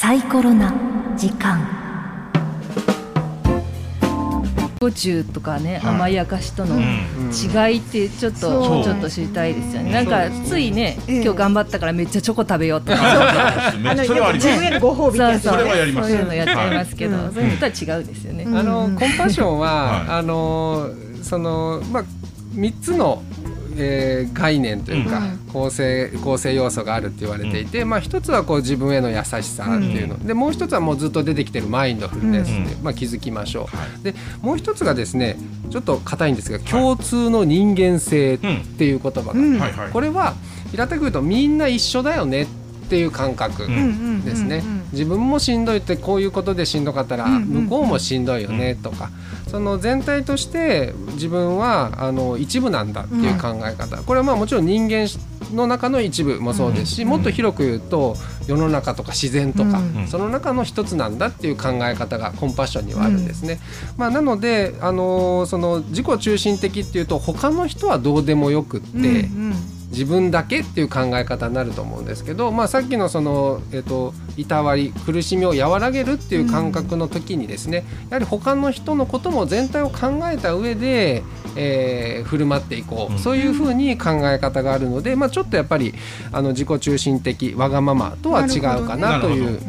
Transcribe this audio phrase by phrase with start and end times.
[0.00, 0.72] サイコロな
[1.14, 1.60] 時間。
[4.80, 9.92] 宇宙とかね、甘やかしとの違いってちょっと、ちょっと知りたいですよね。
[9.92, 15.66] なんかついね、今日頑張ったからめっちゃチョコ食べようとか、あの自分へのご褒美ってそうそう。
[15.66, 18.46] いうのやっちゃいますけど、そういうのとは違うですよね。
[18.46, 20.88] あのコンパッションは、あの
[21.22, 22.04] そのまあ
[22.54, 23.22] 三つの
[23.82, 25.22] えー、概念というか、
[25.52, 33.68] 構成構成要素があるって言われていて、まあ、一つはこう自分への優しさっていうの、でもう一つはもうずっと出てきてるマインドフルネスで、まあ、気づきましょ
[34.00, 35.36] う、でもう一つがですね
[35.70, 40.34] ちょっと硬いんですが共通の人間性っていう言葉が、これは
[40.70, 42.59] 平たく言うとみんな一緒だよねって
[42.98, 43.66] いう感覚
[44.24, 44.62] ですね。
[44.92, 49.10] 自分もしんどいってこういうことでしんどかったら向こうもしんどいよねとか、
[49.48, 55.08] その全体として自分はあの一部なんだっていう考え方、これはまあもちろん人間
[55.54, 58.16] の中の一部もそうですし、もっと広く言うと
[58.46, 63.60] 世の中とか自然とか、その中の一つなんだっていう考え方がコンパッションにはあるんですね。
[63.96, 69.28] まあ、なので、あのその自己中心的っていうと他の人はどうでもよくって。
[69.90, 81.22] 自分だけっていう考え方になると思うんですけど、まあ、さっきのその、えーと、いたわり苦しみを和らげるっていう感覚の時にですね、やはり他の人のことも全体を考えた上で、
[81.56, 85.94] えー、振る舞っていこう、うん、そういうふうに考え方があるので、まあ、ちょっとやっぱり
[86.30, 89.60] あの自己中心的わがままとは違うかなという。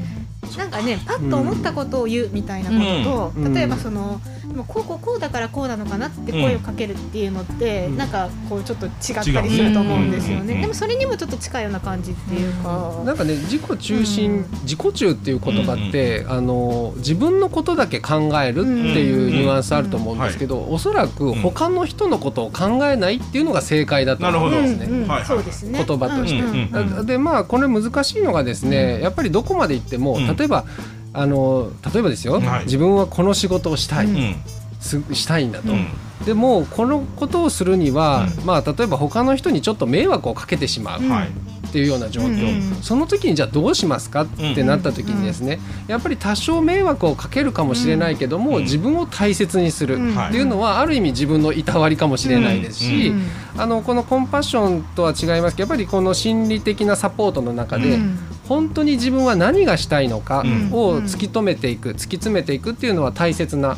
[0.57, 18.69] なんかねパッと思ったことを言うみたいなことと、うん、例えばその、でもこうこうこうだからこうなのかなって声をかけるっていうのって、うん、なんかこうちょっと違ったりすると思うんですよね、でもそれにもちょっと近いような感じっていうか、なんかね自己中心、うん、自己中っていう言葉って、あの自分のことだけ考えるって
[19.01, 25.83] いうニュアンスあると思うんですけど、うん、おそらく他の人のことを考えないっていうのが正解だと思うんですね、そうですね。
[25.85, 26.33] 言葉とし
[26.99, 30.65] て、でまあこれ難しいのがですね、やっぱりどこまで行っても、例えば
[31.13, 34.35] あの例えばですよ、はい、自分はこの仕事をしたい、うん、
[34.79, 35.87] すしたいんだと、うん、
[36.25, 41.01] でもこのことをするには、うん、まあ、例えば他の人にちょっと迷惑をかけてしまう。
[41.69, 42.81] っていうような状況、うん。
[42.81, 44.23] その時にじゃあどうしますか？
[44.23, 49.93] ってなった時にですね、やっぱり多少迷惑をかけるかもしれないけども、自分を大切にする。
[49.93, 49.97] っ
[50.31, 53.13] ていうのはある意味自分のいたわりかもしれないですし、
[53.57, 57.99] あのこのコンパッションとは違いますけどやっぱりこの心理的なサポートの中で、
[58.47, 60.39] 本当に自分は何がしたいのか
[60.71, 63.77] を突き止めていく、突き詰めていくっていうのは大切な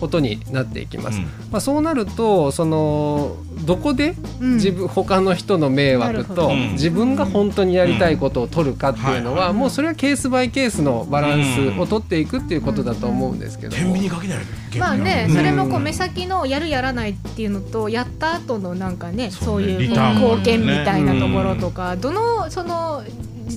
[0.00, 1.20] ことになっていきます。
[1.50, 13.76] まあ、そうなるとそのどこで自分、他の人の迷惑と自分が本当にやりたいことを取るかっていうのは、もうそれはケースバイケースのバランスを取っていくっていうことだと思うんですけど。
[14.78, 23.04] まあねそれもこう目先のやるやらないっていうのとやった後のなんかねそういう貢献みたいなところとか、どのその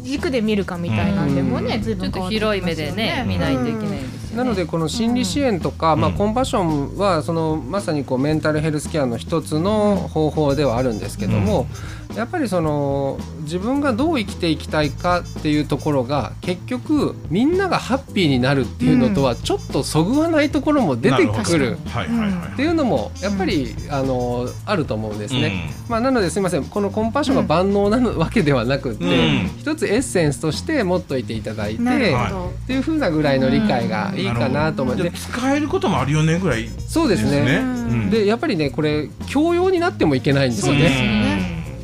[0.01, 11.68] 軸で見るかみたいなんでもね、ずいぶん広い目でね見ないといけないですなのでこの心理支援とか、まあ、コンパッションはそのまさにこうメンタルヘルスケアの一つの方法ではあるんですけども、
[12.16, 25.69] やっぱりその自分がどう生きていきたいかっていうところが結局みんながハッピーになるっていうのとはちょっとそぐわないところも出てくるっていうのもやっぱりあのあると思うんですね。
[25.90, 26.66] まあ、なのですみません。
[26.66, 35.12] このコンパッションが万能なわけではなくて一つエッセンスとして持っといていただいてっていうふうなぐらいの理解がいいかなと思って。
[35.12, 37.62] 使えることもあるよねぐらいそうですね。
[38.09, 41.34] でやっぱりねこれ教養になってもいけないんですよね。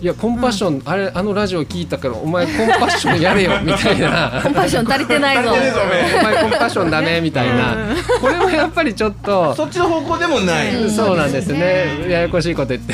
[0.02, 4.42] いやコンパッション、うん、あれあのラジオ聞いたからお前コンパッションやれよ みたいな。
[4.42, 5.52] コンパッション足りてないぞ。
[5.52, 6.42] お前。
[6.42, 7.78] コンパッションだねみたいな、
[8.20, 12.10] これもやっぱりちょっとそっちの方向でもない、そうなんですね。
[12.10, 12.94] ややこしいこと言って。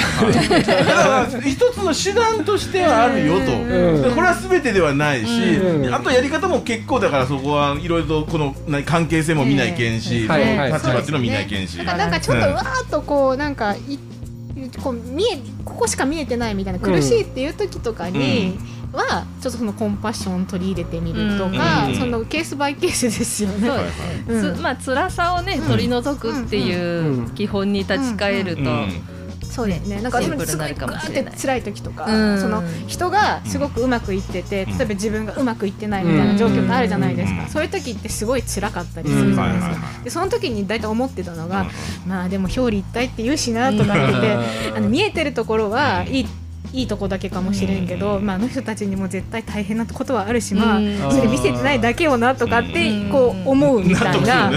[1.50, 8.54] 一つの手段としてはあるよと、うん、これは全てではないし、うん、あとやり方も結構だからそこはいろいろとこの
[8.86, 13.98] 関係性も見ないけんし、立場っていうの見ないけんし、なんかちょっとわーっとこうなんかい
[14.82, 18.58] こう見えここしか見えてないみたいな苦しいっていう時とかに、
[18.94, 23.70] はちょっとそのコンパッションを取り入れてみるとか、そのケースバイケースですよね。
[24.62, 28.64] まあ辛さをね取り除くっていう基本に立ち返ると。
[29.58, 30.00] そうですね。
[30.04, 30.84] なんか私もすごいって
[31.42, 32.06] 辛い時とか、
[32.40, 37.48] その人がすごくうまくいってて、例えば自分がうまくいってないみたいな状況ってあるじゃないですか。
[37.48, 40.04] そういう時ってすごい辛かったりするじゃないですか。
[40.04, 41.66] でその時に大体思ってたのが、
[42.06, 44.38] まあでも表裏一体って言うしなとか言って、
[44.76, 46.28] あの見えてるところはいい。
[46.78, 54.52] いいとこだけかもしれんけど、まあ、あの人たちにも絶対大変なことはあるし、まあ、それ見せてないだけよなとかってこう思うみたいな、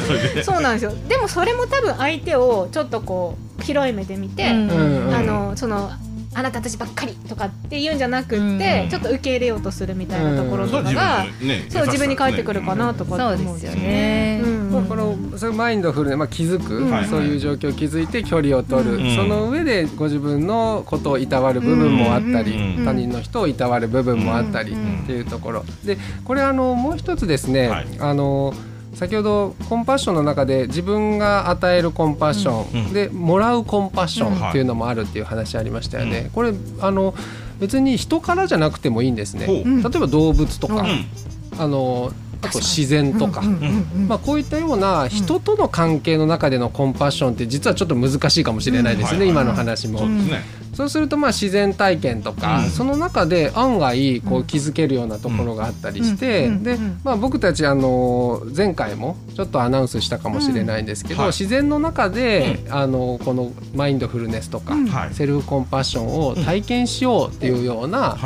[0.45, 0.93] そうなんですよ。
[1.09, 5.91] でもそれも多分相手をちょっとこう広い目で見て、あのその
[6.33, 11.25] あなたたちばっかりとかって言うんじゃなくって、ちょっと受け入れようとするみたいなところとかが、
[11.71, 14.60] そう自分に返ってくるかなとか思うんですよね。
[14.71, 22.53] まあこのそれマインドフルねまあ気づく、そういう状況を気づいて距離を取る、その上でご自分のことをいたわる部分もあったり、
[22.85, 25.65] 他人の人をいたわる部分もあったりっていうところ。
[25.85, 28.55] でこれあのもう一つですね、あの
[28.95, 36.31] 先ほどコンパッションの中で自分が与えるコンパッション、うん、でもらうコンパッションっていうのもあるっていう話ありましたよね。
[36.35, 37.15] これあの
[37.61, 39.47] 別に人からじゃなくてもいいんですね。
[39.47, 40.85] 例えば動物とか、
[41.59, 50.01] あのあと自然とか、まあ、こういったような人との関係の中でのコンパッションって実はちょっと難しいかもしれないですね、今の話も。
[50.73, 64.75] そうするとまあ自然体験とか、その中で案外こう気づけるようなところがあったりして、でまあ、僕たちあの前回もちょっとアナウンスしたかもしれないんですけど、自然の中で、あのこのマインドフルネスとか、
[65.13, 68.17] セルフコンパッションを体験しようっていうような、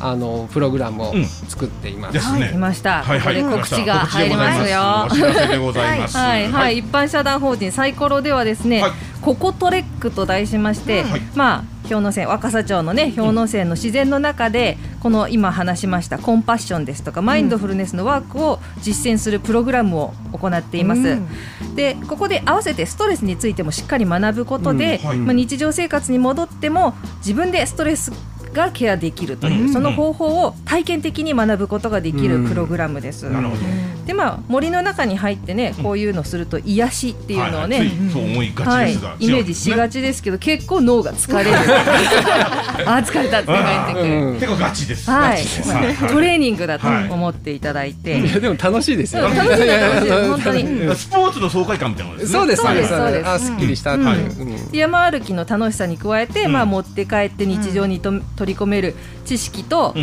[0.00, 1.14] あのプログラムを
[1.48, 2.18] 作っています。
[2.18, 3.02] はい、来ました。
[3.02, 4.78] はいはい、告知が入りますよ。
[4.78, 8.82] はい、はい、一般社団法人サイコロではですね、
[9.20, 11.04] ココトレックと題しまして、
[11.34, 21.00] まあ氷ノ山若狭町のね氷ノ山の自然の中でこの今話しましたコンパッションですとかマインドフルネスのワークを実践するプログラムを行っています。
[21.00, 25.08] うん、でここで合わせてストレスについてもしっかり学ぶことで、うん。
[25.08, 28.12] はい、まあ、日常生活に戻っても自分でストレス
[28.52, 33.26] がケアできるという、その方法を体験的に学ぶことができるプログラムです。
[34.06, 38.94] でまあ森の中に入ってねこういうのすると癒しっていうのをね、はい、
[39.24, 41.50] イメージしがちですけど結構脳が疲れる。
[42.86, 45.42] あ疲れたって帰ってくる、結構ガチです、はい、
[46.08, 48.24] トレーニングだと思っていただいて、い。
[48.24, 50.62] やでも楽しいですよ、楽しい楽しい本当に。
[50.96, 52.32] スポーツの爽快感みたいなですね。
[52.32, 53.28] そうですそうですそうです。
[53.28, 54.00] あすっきりしたう、
[54.72, 58.94] 山歩きの楽しさに加えて、まあ持って帰って日常にと取り込める
[59.26, 59.94] 知識と、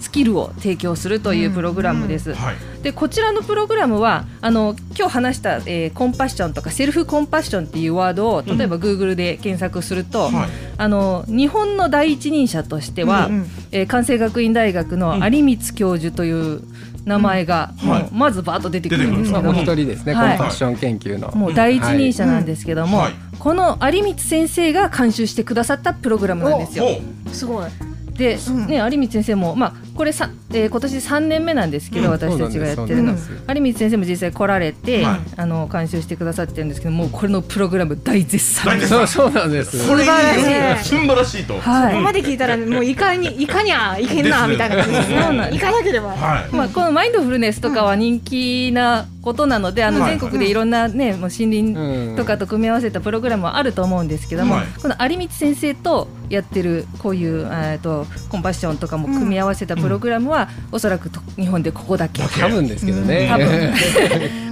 [0.00, 2.34] スキルを提供するというプログラムです。
[2.82, 10.32] でこちらのプログラムはあの今日話した、えー、コンパッションとかセルフコンパッションっていうワードを例えばグーグルで検索すると、うん
[10.78, 13.34] あの日本の第一人者としては、うん。
[13.34, 16.62] うん、えー、関西学院大学の有光教授という
[17.04, 21.30] 名前が、もうまずバーッと出てくるんですけども、一人ですね、はい、コンパッション研究の。
[21.36, 23.12] もう第一人者なんですけども、はい、
[23.42, 26.86] この有光先生が監修してくださったプログラムなんですよ。
[27.32, 27.70] すごい。
[28.16, 28.36] で、
[28.68, 33.12] ね、有光先生も、まあ、これさ、えー、今年3年目なんですけど、私たちがやってるの。
[33.12, 33.18] 有
[33.54, 35.04] 光先生も実際来られて、
[35.36, 39.78] あの監修してくださってるんですけどもうこれのプログラム大絶賛そうそうなんです。
[39.78, 40.88] 素晴らしい。
[40.88, 41.44] 素晴らしい。
[41.44, 45.50] と、はい、ここまで聞いたらもういかにいかにゃいけんなみたいな感じですね。
[45.52, 46.16] いかなければ、
[46.52, 62.22] まあ、このマインドフルネスとかは人気なことなので、あの全国でいろんなね、もう森林とかと組み合わせたプログラムはあると思うんですけども、この有光先生とやってるこういうえっとコンパッションとかも組み合わせたプログラムは、おそらく日本でここだけ。
[62.22, 63.72] 多分ですけどね、多分。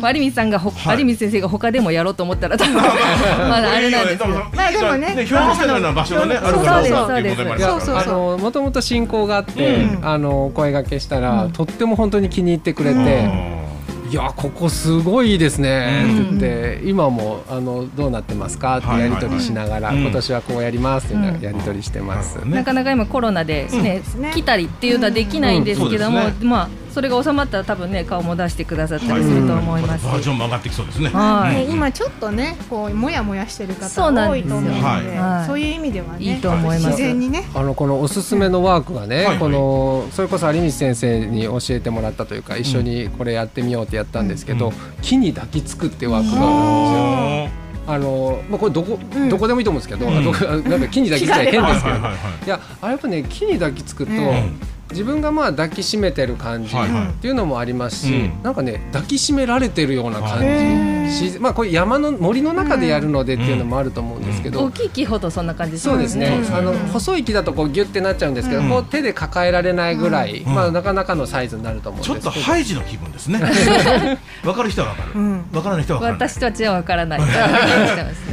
[0.00, 4.30] 有光さんがほ、有光先生が他でもやろうと思ったら多分まだあれなんですけど。
[4.30, 13.59] まあでもね兵庫県のような場所がねあるからそうですそうそうそうもともと親交があって、あのお声がけしたら、とっても本当に気に入ってくれて。
[14.10, 16.02] いやここすごいですね。
[16.04, 18.78] って言って、今もあのどうなってますか？
[18.78, 24.02] ってやり取りしながら、今年はこうやりますっていうのやり取りしてます、なかなか今コロナでね、
[24.34, 36.38] 来たりっていうのはできないんですけども、まあそれが収まったら多分ね顔も出してくださったりすると思います、バージョンも上がってきそうですね、はい、今ちょっとねこうもやもやしてる方多いと思うのではい、そういう意味ではねい。
[36.38, 36.87] いと思います。
[36.87, 37.44] 自然にね。
[37.54, 47.70] あのこのおすすめのワークがね、このそれこそ有道先生に教えてもらったというか一緒にこれやってみようってやったんですけど、木に抱きつくってワークがあるんですよ。
[47.87, 61.38] あのまあ、これどこ、うん、どこでもいいと思うんですけど、うん、なんか木に抱きついたら変ですけど、いやあれやっぱね木に抱きつくと、うん自分がまあ抱きしめてる感じっていうのもありますし、はいはい、なんかね抱きしめられてるような感じ。
[61.40, 73.40] まあこれ山の森の中でやるのでっていうのもあると思うんですけど、大きい木ほどそんな感じそうですね、あの細い木だとこうギュってなっちゃうんですけど、こう手で抱えられないぐらい、まあなかなかのサイズになると思うんですちょっとハイジの気分ですね。
[74.44, 75.20] わかる人はわかる、
[75.52, 77.20] わからない人は私たちはわからない。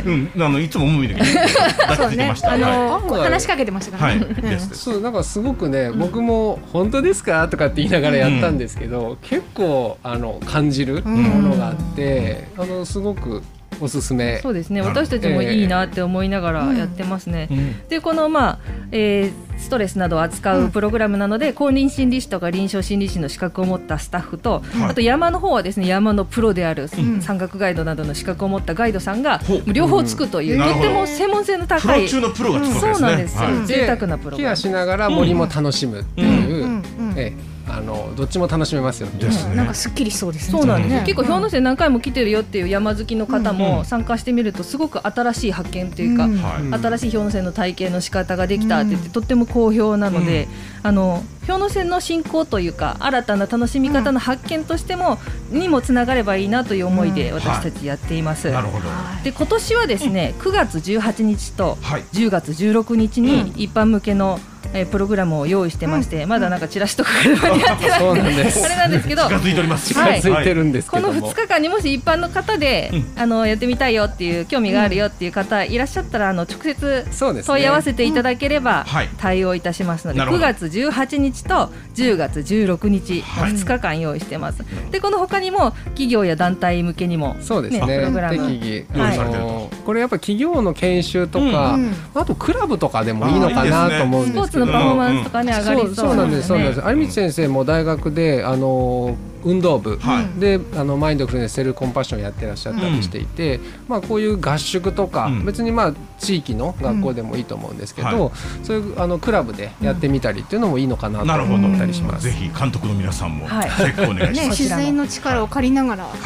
[0.05, 7.47] うん、あのいつも思い出抱きついてました、あの話しかけてましたからね、そうなんかすごくね僕も本当ですか？
[7.47, 13.43] とかって言いながらやったんですけど、結構あの感じるものがあって、あのすごく
[13.79, 14.39] おすすめ。
[14.41, 14.81] そうですね。
[14.81, 17.49] 私たちもいいなって思いながらやってますね、
[17.89, 18.59] でこのまあ、
[18.91, 36.83] えーストレスなどを扱うプログラムなので、うん、公認心理師とか臨床心理師の資格を持ったスタッフと、はい、あと山の方はですね山のプロである山岳ガイドなどの資格を持ったガイドさんが両方つくという、うん、とても専門性の高いプロ中のプロがつくわけですね、そうなんですよ、はい、贅沢なプロケアしながら森も楽しむっていう、
[37.15, 39.07] ええあのどっちも楽しめますよ。
[39.07, 39.27] ね。
[39.27, 40.59] ねなんかすっきりしそうですね。
[40.59, 50.47] そうなんです、ね、結構氷ノ山何回も来てるよっていう山好きの方も参加してみるとすごく新しい発見というか、うん、新しい氷ノ山の体験の仕方ができたって言ってとっても好評なので、う
[50.85, 55.17] ん、あの氷ノ山の進行というか新たな楽しみ方の発見としても、
[55.49, 58.49] にもつながればいいなという思いで私たちやっています。
[58.51, 58.85] なるほど。
[59.23, 64.39] で今年はですね9月18日と10月16日に一般向けの、
[64.73, 68.65] えー、プログラムを用意してまして、まだなんかチラシとかが間に合ってない そうなんです。
[68.65, 69.87] あれなんですけど近づいております。
[69.87, 77.05] 近づいてるんですこの2日間にもし一般の方で、あのやってみたいよっていう興味があるよっていう方いらっしゃったらあの直接
[77.45, 78.85] 問い合わせていただければ
[79.17, 84.63] 対応いたしますので、9月18日と10月16日の2日間用意してます。
[84.91, 87.99] でこの他にも企業や団体向けにも、そうですね。
[87.99, 88.37] プログラム。
[88.37, 91.77] 適宜、はい、これやっぱ企業の研修とか、
[92.13, 96.81] あとクラブとかでもいいのかなと思うんですけど、のパフォーマンスとかね上がりそうなんですそうなんです。
[96.87, 99.15] 有道先生も大学であの
[99.47, 99.99] 運動部。
[100.39, 108.31] で、あのマインドフルネスセルコンパッションやってらっしゃったりしていて、まあ、こういう合宿とか、別にまあ地域の学校でもいいと思うんですけど、
[108.63, 112.23] そういうあのクラブでやってみたりっていうのもいいのかなと思ったりします。
[112.25, 114.63] ぜひ監督の皆さんも、はい、チェックお願いします。
[114.63, 116.23] 自然の力を借りながら、はい、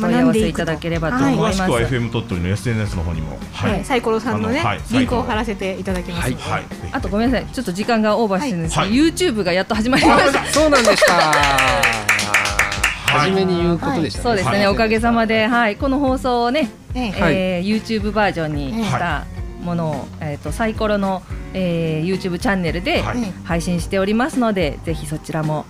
[0.00, 1.62] 学んでいただければと思います。
[1.62, 6.32] 詳しくは FM 鳥取の SNS の方にも、はい、サイコロさんのね、リンクを貼らせていただきます。
[6.34, 10.44] はい、あとごめんなさい、ちょっと時間がオーバーしてるんですけど、YouTube がやっと始まりました。
[10.46, 12.14] そうなんでした。
[13.18, 14.28] 初めに言うことでした、ね。
[14.30, 19.24] はい、そうですね、おかげさまで、はい、この放送をね、はい、えー、YouTube バージョンにした
[19.62, 23.02] ものを、えーと、サイコロの、えー、YouTube チャンネルで
[23.44, 25.64] 配信しておりますので、ぜひそちらも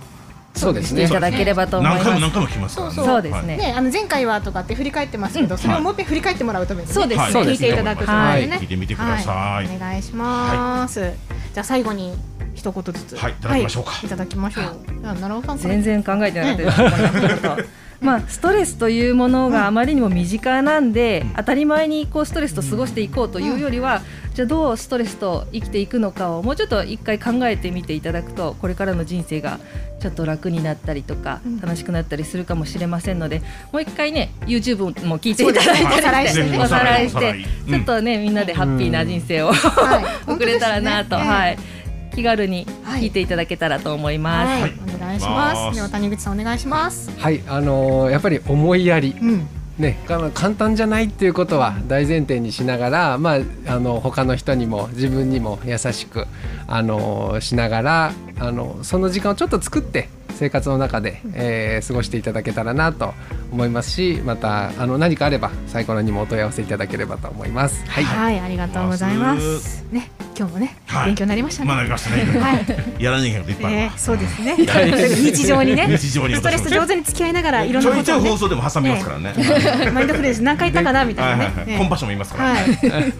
[0.55, 1.03] そうですね。
[1.03, 2.05] いただければと思います。
[2.05, 2.95] 何回も何回も来ますからね。
[2.95, 3.57] そうですね。
[3.57, 7.21] ね、あの前回はとかって振り返ってますけど、それをもう一回振り返ってもらうために、そうです。
[7.21, 8.57] 聞いていただくためね。
[8.61, 9.75] 聞いてみてください。
[9.75, 11.11] お願いします。
[11.55, 12.13] じゃあ最後に
[12.53, 13.91] 一言ずつ、はい、いただきましょうか。
[14.03, 14.63] いただきましょう。
[14.63, 17.69] じゃあ奈良さん全然考えてなかったです。
[18.05, 29.59] まあ、ストレスというものがあまりにも身近なんで、うん、当たり前にこうストレスと過ごしていこうというよりは、うん、じゃあどうストレスと生きていくのかをもうちょっと一回考えてみていただくとこれからの人生が
[29.99, 35.73] ちょっと楽になったりとか、うん、楽しくなったりするかもしれませんのでもう一回ね YouTube も聞いていただ
[36.21, 39.51] いて、ね、おさらいしてちょっとねみんなでハッピーな人生を、
[40.27, 41.15] 送れたらなと。
[41.15, 41.74] はい
[42.15, 44.61] 気軽に聞いていただけたらと思います。
[44.61, 45.75] はい、お願いします。
[45.75, 47.11] では谷口さんお願いします。
[47.19, 49.15] はい、あのー、やっぱり思いやり。
[49.21, 56.27] うんね、簡単じゃないっていうことは大前提にしながら、まあ、あの他の人にも自分にも優しく
[56.65, 63.13] あのしながらあのその時間をちょっと作って生活の中で、えー、過ごしていただけたらなと
[63.51, 67.85] 思いますしまたあの何かあればサイコロにもお問い合わせいただければと思います。
[67.89, 69.83] はい、はい、ありがとうございます。
[69.91, 71.69] ね、今日もね、はい、勉強になりましたね。
[71.69, 72.23] 学びましたね。
[72.39, 72.53] は
[72.99, 74.55] い、やらなきゃいけないこといっぱいある、えー、そうですね。
[75.31, 79.33] 日常にね、日常にストレスと上手に付き合いながらいろんなことを、ね、放送でも挟みますからね。
[79.33, 81.75] ねマインドフルネス何回言ったかなみたいなね。
[81.77, 82.49] コンパッションも言いますから。
[82.49, 82.65] はい、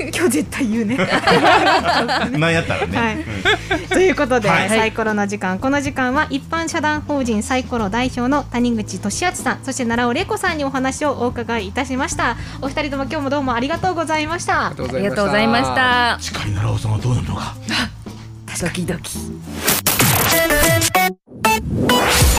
[0.14, 0.98] 今日絶対言うね。
[2.38, 2.98] なんやったらね。
[2.98, 3.12] は
[3.78, 5.60] い、ということで、サイコロの時間。
[5.60, 12.36] この時間は一般社団法人サイコロ代表の谷口俊敦さんそして奈良尾玲子さんにお話をお伺いいたしました。
[12.62, 14.68] お二人とも今日もどうもありがとうございました。
[14.68, 16.18] ありがとうございました。
[16.20, 17.56] 近い奈良尾さんはどうなるのか。
[18.60, 19.20] ドキドキ。